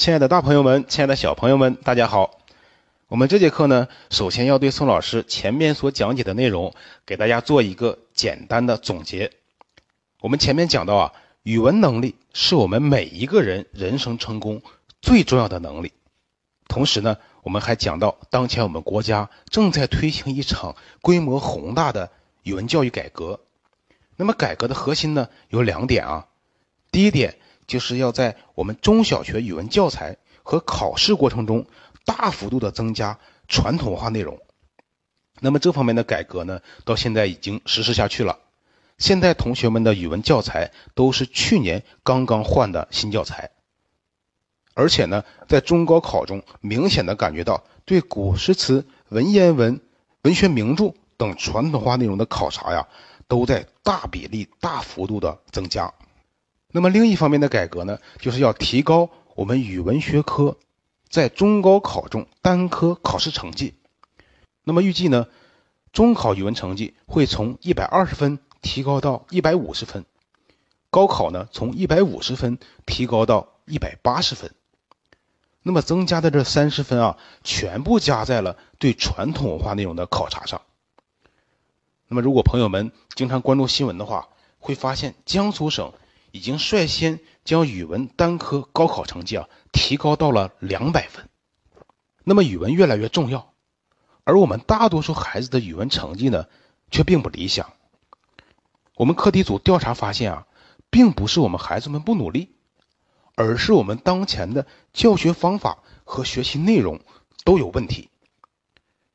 [0.00, 2.38] 亲爱的大朋友们，亲爱的小朋友们，大家好。
[3.08, 6.72] 我们这节课呢，首先要对宋老师前面所讲解的内容，
[7.04, 9.30] 给大家做一个简单的总结。
[10.22, 14.62] 我们前面讲到啊，语文能力是我们每一个人人生成功
[15.02, 15.92] 最重要的能力。
[16.66, 22.10] 同时呢，我们还讲到，当前我们国家正在推行一场规模宏大的
[22.42, 23.40] 语文教育改革。
[24.16, 26.26] 那么，改革的核心呢，有两点啊。
[26.90, 27.36] 第一点。
[27.70, 31.66] 就是要在我们中小学语文教材和考试过程中
[32.04, 34.40] 大幅度的增加传统文化内容。
[35.38, 38.40] 那么这方面的改革呢，到现在已经实施下去了。
[38.98, 43.52] 现在同学们的语文教材都是去年刚刚换的新教材，
[44.74, 49.80] 而且呢，在中高考中明显的感觉到对古诗词、文言文、
[50.22, 52.88] 文学名著等传统化内容的考察呀，
[53.28, 55.94] 都在大比例、大幅度的增加。
[56.72, 60.56] 那么另一方面的改革呢，就是要提高我们语文学科
[61.08, 63.74] 在中高考中单科考试成绩。
[64.62, 65.26] 那么预计呢，
[65.92, 70.04] 中考语文成绩会从一百二十分提高到一百五十分，
[70.90, 74.52] 高考呢从一百五十分提高到一百八十分。
[75.62, 80.62] 那么增加的这三十分啊，全部加在了对传统文化内容的考察上。
[82.06, 84.28] 那么如果朋友们经常关注新闻的话，
[84.60, 85.92] 会发现江苏省。
[86.32, 91.28] 已经率先将语文单科高考成绩啊提高到了两百分，
[92.24, 93.52] 那么语文越来越重要，
[94.24, 96.46] 而我们大多数孩子的语文成绩呢
[96.90, 97.72] 却并不理想。
[98.94, 100.46] 我们课题组调查发现啊，
[100.90, 102.54] 并不是我们孩子们不努力，
[103.34, 107.00] 而是我们当前的教学方法和学习内容
[107.44, 108.10] 都有问题。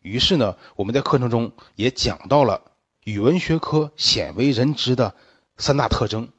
[0.00, 2.72] 于是呢，我们在课程中也讲到了
[3.04, 5.14] 语文学科鲜为人知的
[5.58, 6.30] 三大特征。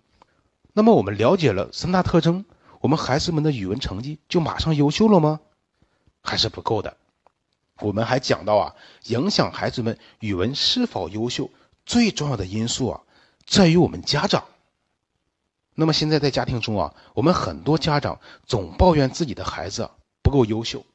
[0.77, 2.45] 那么我们了解了三大特征，
[2.81, 5.39] 我们孩子们的语文成绩就马上优秀了吗？
[6.21, 6.97] 还是不够的。
[7.79, 8.75] 我们还讲到啊，
[9.05, 11.49] 影响孩子们语文是否优秀
[11.87, 13.01] 最重要的因素啊，
[13.47, 14.45] 在于我们家长。
[15.73, 19.89] 那么现在在家庭中啊，我们很多家长总抱怨自己的孩子
[20.21, 20.85] 不够优秀。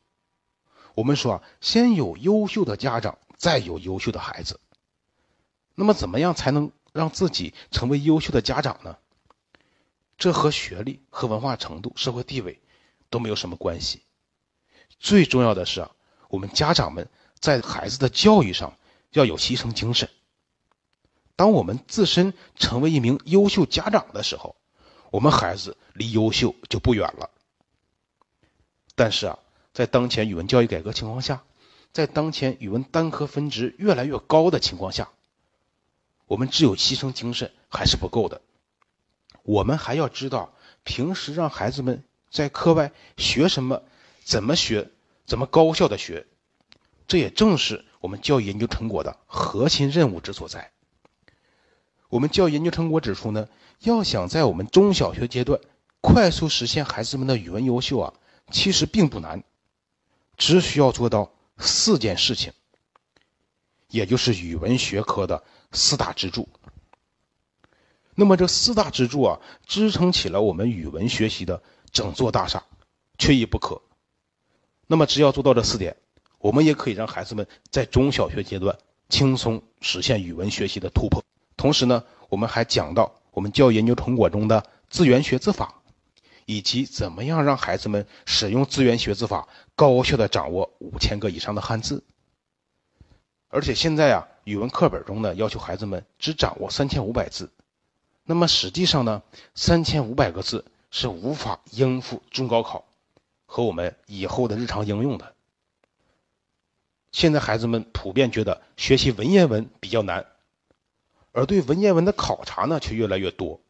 [0.94, 4.60] 我们说啊，先有优秀的家长，再有优秀的孩子。
[5.74, 8.96] 那么怎么样才能让自己成为优秀的家长呢？
[10.22, 12.60] 这和学历、和文化程度、社会地位
[13.10, 14.02] 都没有什么关系。
[15.00, 15.90] 最重要的是啊，
[16.28, 17.08] 我们家长们
[17.40, 18.78] 在孩子的教育上
[19.10, 20.08] 要有牺牲精神。
[21.34, 24.54] 当我们自身成为一名优秀家长的时候，
[25.10, 27.28] 我们孩子离优秀就不远了。
[28.94, 29.40] 但是啊，
[29.72, 31.42] 在当前语文教育改革情况下，
[31.92, 35.10] 在当前语文单科分值越来越高的情况下，
[36.26, 38.40] 我们只有牺牲精神还是不够的。
[39.42, 40.52] 我们还要知道，
[40.84, 43.82] 平时让孩子们在课外学什么，
[44.24, 44.90] 怎么学，
[45.26, 46.26] 怎么高效的学，
[47.06, 50.70] 这也正是我们教育研究成果的核心任务之所在。
[52.08, 53.48] 我们教育研究成果指出呢，
[53.80, 55.60] 要想在我们中小学阶段
[56.00, 58.14] 快速实现孩子们的语文优秀啊，
[58.50, 59.42] 其实并不难，
[60.36, 62.52] 只需要做到四件事情，
[63.88, 65.42] 也就是语文学科的
[65.72, 66.48] 四大支柱。
[68.22, 71.60] 那么这四大支柱啊，支撑起了我们语文学习的
[71.90, 72.62] 整座大厦，
[73.18, 73.82] 缺一不可。
[74.86, 75.96] 那么只要做到这四点，
[76.38, 78.78] 我们也可以让孩子们在中小学阶段
[79.08, 81.24] 轻松实现语文学习的突破。
[81.56, 85.82] 同时呢，我们还讲到我们教育研究成果中的资源学字法，
[86.46, 92.04] 以及怎么样让孩子们使用资源学字法，高效的掌握五千个以上的汉字。
[93.48, 97.50] 而且现在啊，语文课本中呢，要求孩子们只掌握三千五百字。
[98.24, 99.22] 那么实际上呢，
[99.54, 102.84] 三千五百个字是无法应付中高考
[103.46, 105.34] 和我们以后的日常应用的。
[107.10, 110.24] 现在孩子们普遍觉得学习文言文比较难，
[111.32, 113.60] 而对文言文的考察呢却越来越多。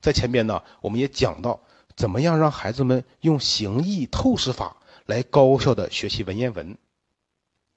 [0.00, 1.60] 在前边呢，我们也讲到
[1.96, 4.76] 怎么样让孩子们用形意透视法
[5.06, 6.76] 来高效的学习文言文。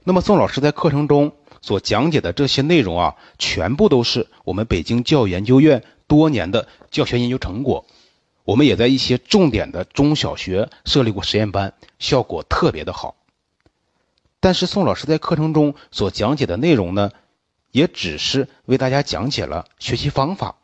[0.03, 5.83] 那么宋老师在课程中所讲解的这些内容啊，全部都是我们北京教育研究院。
[6.07, 7.85] 多年的教学研究成果，
[8.43, 13.15] 我们也在一些重点的中小学设立过实验班，效果特别的好。
[14.39, 17.11] 但是宋老师在课程中所讲解的内容呢，
[17.71, 20.55] 也只是为大家讲解了学习方法，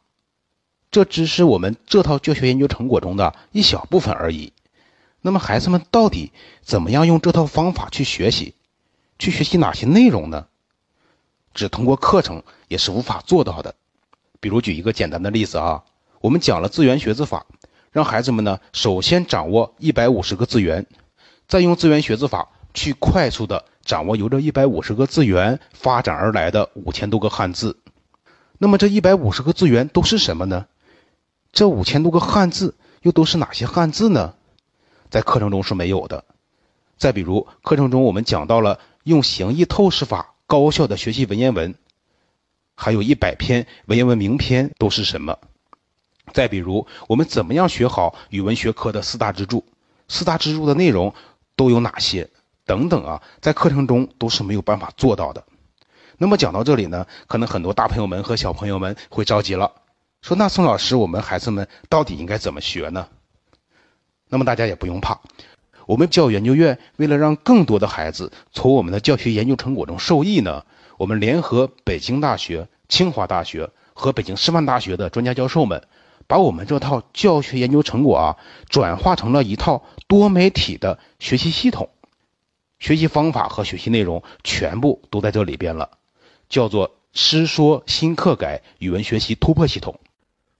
[0.92, 4.54] 这只是我们这套教学研究成果中的一小部分而已。
[5.22, 6.32] 那么孩子们到底
[6.62, 8.54] 怎么样用这套方法去学习，
[9.20, 10.48] 去学习哪些内容呢？
[11.54, 13.76] 只通过课程也是无法做到的。
[14.44, 15.84] 比如举一个简单的例子啊，
[16.20, 17.46] 我们讲了资源学字法，
[17.94, 20.86] 让孩子们呢首先掌握一百五十个字源，
[21.48, 27.78] 再用字源学字法去快速的掌握由这一百五十个字源发展而来的五千多个汉字。
[28.58, 30.66] 那么这一百五十个字源都是什么呢？
[31.54, 34.34] 这五千多个汉字又都是哪些汉字呢？
[35.10, 36.26] 在课程中是没有的。
[36.98, 41.76] 再比如，课程中我们讲到了用形意透视法高效的学习文言文，
[42.76, 45.38] 还有一百篇文言文名篇都是什么？
[46.34, 49.66] 再比如，我们怎么样学好语文学科的四大支柱？
[50.08, 51.14] 四大支柱的内容
[51.56, 52.30] 都有哪些？
[52.66, 55.44] 等等啊，在课程中都是没有办法做到的。
[56.18, 59.72] 那么讲到这里呢，可能很多大朋友们和小朋友们会着急了，
[60.22, 63.08] 说：“那宋老师，我们孩子们到底应该怎么学呢？”
[64.30, 65.20] 那么大家也不用怕，
[65.86, 70.66] 我们教育研究院为了让更多的孩子从我们的教学研究成果中受益呢，
[71.04, 75.84] 我们联合北京大学、清华大学和北京师范大学的专家教授们，
[76.28, 78.38] 把我们这套教学研究成果啊，
[78.70, 81.90] 转化成了一套多媒体的学习系统，
[82.80, 85.90] 学习方法和学习内容全部都在这里边了。
[86.48, 90.00] 叫做师说新课改语文学习突破系统。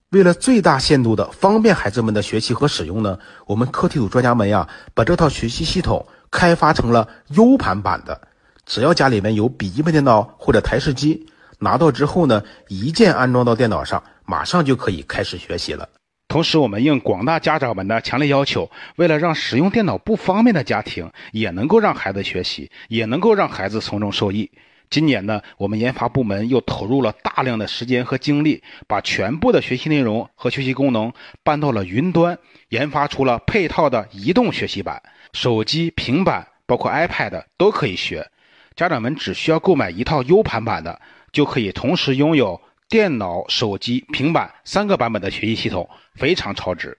[0.10, 8.28] 为了最大限度的方便孩子们的学习和使用呢，我们课题组专家们呀，把这套学习系统开发成了 U 盘版的。
[8.66, 11.26] 只要家里面有笔记本电脑或者台式机，
[11.60, 15.88] 拿到之后呢，一键安装到电脑上，马上就可以开始学习了。
[16.30, 24.50] 同时，我们应广大家长们的强烈要求，为了让使用电脑不方便的家庭也能够让孩子学习，也能够让孩子从中受益。
[24.90, 31.12] 今年呢，我们研发部门又投入了大量的时间和精力，把全部的学习内容和学习功能
[31.44, 32.38] 搬到了云端，
[32.70, 35.02] 研发出了配套的移动学习版，
[35.34, 38.28] 手机、平板，包括 iPad 都可以学。
[38.76, 41.00] 家长们只需要购买一套 U 盘版的，
[41.32, 42.60] 就可以同时拥有
[42.90, 46.98] 电脑、手机、平板三个版本的学习系统，非常超值。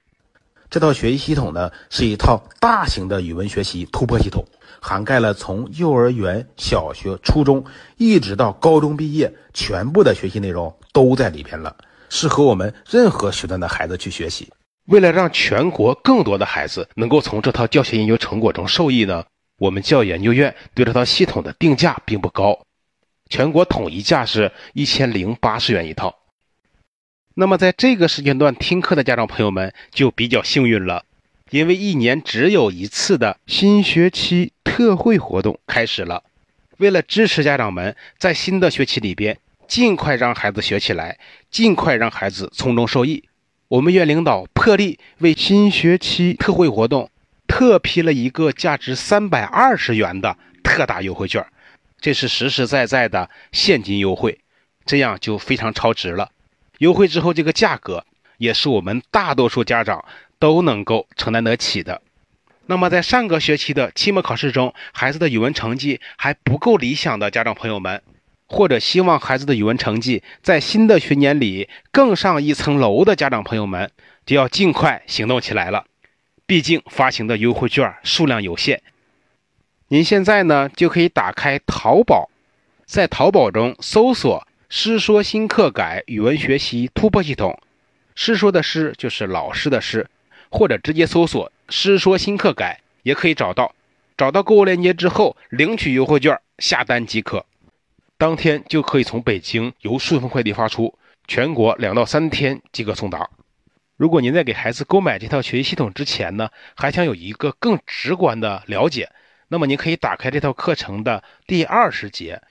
[0.71, 4.45] 这套学习系统呢，是一套大型的语文学习突破系统。
[4.81, 7.65] 涵盖了从幼儿园、小学、初中
[7.97, 11.75] 一直到高中毕业，全部的学习内容都在里边了，
[12.11, 14.53] 适合我们任何学段的孩子去学习。
[14.87, 19.25] 为了让全国更多的孩子能够从这套教学研究成果中受益呢，
[19.59, 22.67] 我们教研究院对这套系统的定价并不高，
[23.29, 26.19] 全国统一价是一千零八十元一套。
[27.35, 31.05] 那么在这个时间段听课的家长朋友们就比较幸运了。
[31.51, 36.25] 因为一年只有一次的新学期特惠活动开始了，
[36.79, 41.19] 为了支持家长们在新的学期里边尽快让孩子学起来，
[41.51, 43.25] 尽快让孩子从中受益，
[43.69, 47.11] 我们院领导破例为新学期特惠活动
[47.47, 51.45] 特批了一个价值三百二十元的特大优惠券，
[52.01, 54.39] 这是实实在在的现金优惠，
[54.85, 56.31] 这样就非常超值了。
[56.79, 58.05] 优惠之后，这个价格
[58.39, 60.05] 也是我们大多数家长。
[60.41, 62.03] 都能够承担得起的。
[62.67, 68.03] 那么，在上个学期的期末考试中，孩子的语文成绩还不够理想的家长朋友们，
[68.47, 73.91] 或者希望孩子的语文成绩在新的学年里更上一层楼的家长朋友们，
[74.27, 75.87] 就要尽快行动起来了。
[76.47, 78.83] 毕竟发行的优惠券数量有限。
[79.89, 82.29] 您现在呢，就可以打开淘宝，
[82.87, 87.59] 在淘宝中搜索“师说新课改语文学习突破系统
[88.15, 90.09] ”，“师说”的“师”就是老师的“师”。
[90.51, 93.75] 或者直接搜索“师说新课改”也可以找到。
[94.17, 97.45] 找到购物链接之后，领取优惠券，下单即可。
[98.17, 100.97] 当天就可以从北京由顺丰快递发出，
[101.27, 103.29] 全国两到三天即可送达。
[103.97, 109.11] 如果您在给孩子购买这套学习系统之前呢，还想有一个更直观的了解，
[109.49, 112.43] 那么您可以打开这套课程的第二十节，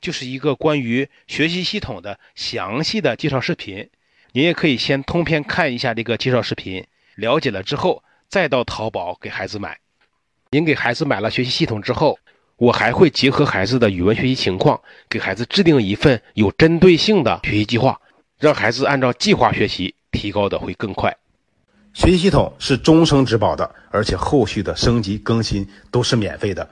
[0.00, 3.90] 就是一个关于学习系统的详细的介绍视频。
[4.32, 6.86] 您也可以先通篇看一下这个介绍视频。
[7.16, 9.78] 了解了之后，再到淘宝给孩子买。
[10.50, 12.18] 您给孩子买了学习系统之后，
[12.56, 14.80] 我还会结合孩子的语文学习情况，
[15.10, 18.00] 给孩子制定一份有针对性的学习计划，
[18.38, 21.16] 让孩子按照计划学习，提高的会更快。
[21.92, 26.68] 学习系统是终生质保的，而且后续的升级更新都是免费的。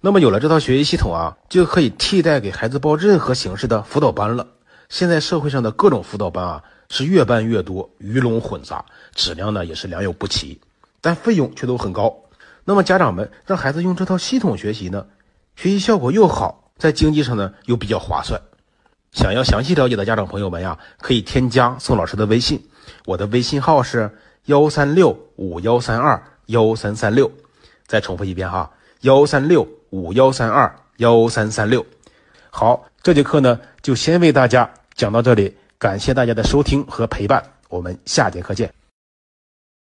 [0.00, 4.46] 那么有了这套学习系统啊，就可以替代给孩子报任何形式的辅导班了。
[4.88, 6.62] 现在社会上的各种辅导班啊。
[6.88, 10.60] 是越办越多，鱼龙混杂，质量呢也是良莠不齐，
[11.00, 12.14] 但费用却都很高。
[12.66, 15.06] 那么家长们让孩子用这套系统学习呢，
[15.56, 18.38] 学习效果又好，在经济上呢又比较划算。
[19.12, 22.62] 想要详细了解的家长朋友们呀，可以添加宋老师的微信，
[23.04, 24.10] 我的微信号是
[24.46, 27.30] 幺三六五幺三二幺三三六。
[27.86, 28.70] 再重复一遍哈，
[29.02, 31.84] 幺三六五幺三二幺三三六。
[32.50, 35.54] 好，这节课呢就先为大家讲到这里。
[35.78, 38.81] 感谢大家的收听和陪伴，我们下节课见。